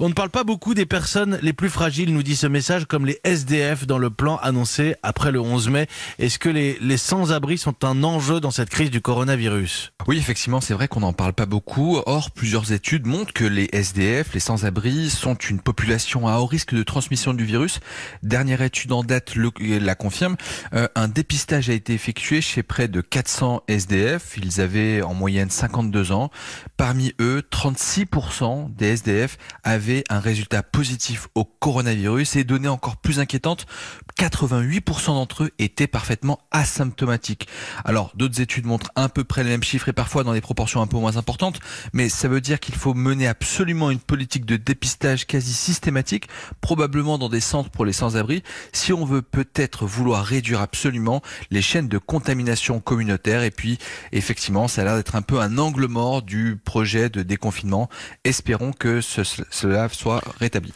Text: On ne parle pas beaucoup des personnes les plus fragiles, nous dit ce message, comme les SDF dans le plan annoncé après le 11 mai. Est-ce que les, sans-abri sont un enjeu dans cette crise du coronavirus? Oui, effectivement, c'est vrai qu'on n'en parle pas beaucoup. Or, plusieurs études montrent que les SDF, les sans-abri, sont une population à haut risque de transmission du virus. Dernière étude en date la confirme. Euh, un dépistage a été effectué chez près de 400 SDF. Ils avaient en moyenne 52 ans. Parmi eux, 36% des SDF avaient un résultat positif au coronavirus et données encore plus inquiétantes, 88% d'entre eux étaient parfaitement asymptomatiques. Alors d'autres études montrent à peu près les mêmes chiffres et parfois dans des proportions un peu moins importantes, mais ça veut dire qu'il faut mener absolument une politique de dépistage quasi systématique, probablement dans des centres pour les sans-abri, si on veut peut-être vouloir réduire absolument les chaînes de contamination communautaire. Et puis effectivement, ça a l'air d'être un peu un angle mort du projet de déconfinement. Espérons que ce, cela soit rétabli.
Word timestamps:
On 0.00 0.08
ne 0.08 0.14
parle 0.14 0.30
pas 0.30 0.44
beaucoup 0.44 0.74
des 0.74 0.86
personnes 0.86 1.40
les 1.42 1.52
plus 1.52 1.68
fragiles, 1.68 2.14
nous 2.14 2.22
dit 2.22 2.36
ce 2.36 2.46
message, 2.46 2.84
comme 2.84 3.04
les 3.04 3.18
SDF 3.24 3.84
dans 3.84 3.98
le 3.98 4.10
plan 4.10 4.36
annoncé 4.36 4.94
après 5.02 5.32
le 5.32 5.40
11 5.40 5.70
mai. 5.70 5.88
Est-ce 6.20 6.38
que 6.38 6.48
les, 6.48 6.96
sans-abri 6.96 7.58
sont 7.58 7.84
un 7.84 8.04
enjeu 8.04 8.38
dans 8.38 8.52
cette 8.52 8.70
crise 8.70 8.92
du 8.92 9.00
coronavirus? 9.00 9.92
Oui, 10.08 10.16
effectivement, 10.16 10.62
c'est 10.62 10.72
vrai 10.72 10.88
qu'on 10.88 11.00
n'en 11.00 11.12
parle 11.12 11.34
pas 11.34 11.44
beaucoup. 11.44 12.00
Or, 12.06 12.30
plusieurs 12.30 12.72
études 12.72 13.06
montrent 13.06 13.34
que 13.34 13.44
les 13.44 13.68
SDF, 13.74 14.32
les 14.32 14.40
sans-abri, 14.40 15.10
sont 15.10 15.34
une 15.34 15.60
population 15.60 16.26
à 16.26 16.38
haut 16.38 16.46
risque 16.46 16.74
de 16.74 16.82
transmission 16.82 17.34
du 17.34 17.44
virus. 17.44 17.80
Dernière 18.22 18.62
étude 18.62 18.90
en 18.92 19.04
date 19.04 19.34
la 19.36 19.94
confirme. 19.94 20.36
Euh, 20.72 20.88
un 20.94 21.08
dépistage 21.08 21.68
a 21.68 21.74
été 21.74 21.92
effectué 21.92 22.40
chez 22.40 22.62
près 22.62 22.88
de 22.88 23.02
400 23.02 23.64
SDF. 23.68 24.38
Ils 24.38 24.62
avaient 24.62 25.02
en 25.02 25.12
moyenne 25.12 25.50
52 25.50 26.10
ans. 26.12 26.30
Parmi 26.78 27.12
eux, 27.20 27.42
36% 27.52 28.74
des 28.74 28.86
SDF 28.86 29.36
avaient 29.62 30.04
un 30.08 30.20
résultat 30.20 30.62
positif 30.62 31.28
au 31.34 31.44
coronavirus 31.44 32.36
et 32.36 32.44
données 32.44 32.68
encore 32.68 32.96
plus 32.96 33.20
inquiétantes, 33.20 33.66
88% 34.18 35.06
d'entre 35.06 35.44
eux 35.44 35.50
étaient 35.60 35.86
parfaitement 35.86 36.40
asymptomatiques. 36.50 37.46
Alors 37.84 38.12
d'autres 38.16 38.40
études 38.40 38.66
montrent 38.66 38.90
à 38.96 39.08
peu 39.08 39.22
près 39.22 39.44
les 39.44 39.50
mêmes 39.50 39.62
chiffres 39.62 39.88
et 39.88 39.92
parfois 39.92 40.24
dans 40.24 40.32
des 40.32 40.40
proportions 40.40 40.82
un 40.82 40.88
peu 40.88 40.96
moins 40.96 41.16
importantes, 41.16 41.60
mais 41.92 42.08
ça 42.08 42.26
veut 42.26 42.40
dire 42.40 42.58
qu'il 42.58 42.74
faut 42.74 42.94
mener 42.94 43.28
absolument 43.28 43.92
une 43.92 44.00
politique 44.00 44.44
de 44.44 44.56
dépistage 44.56 45.26
quasi 45.26 45.52
systématique, 45.52 46.28
probablement 46.60 47.16
dans 47.16 47.28
des 47.28 47.40
centres 47.40 47.70
pour 47.70 47.84
les 47.84 47.92
sans-abri, 47.92 48.42
si 48.72 48.92
on 48.92 49.04
veut 49.04 49.22
peut-être 49.22 49.86
vouloir 49.86 50.24
réduire 50.24 50.60
absolument 50.60 51.22
les 51.52 51.62
chaînes 51.62 51.88
de 51.88 51.98
contamination 51.98 52.80
communautaire. 52.80 53.44
Et 53.44 53.52
puis 53.52 53.78
effectivement, 54.10 54.66
ça 54.66 54.82
a 54.82 54.84
l'air 54.84 54.96
d'être 54.96 55.14
un 55.14 55.22
peu 55.22 55.40
un 55.40 55.58
angle 55.58 55.86
mort 55.86 56.22
du 56.22 56.56
projet 56.64 57.08
de 57.08 57.22
déconfinement. 57.22 57.88
Espérons 58.24 58.72
que 58.72 59.00
ce, 59.00 59.22
cela 59.50 59.88
soit 59.90 60.22
rétabli. 60.40 60.72